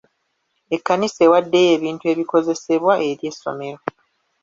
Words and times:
Ekkanisa 0.75 1.19
ewaddeyo 1.27 1.69
ebintu 1.77 2.03
ebikozesebwa 2.13 2.93
eri 3.09 3.25
essomero. 3.31 3.79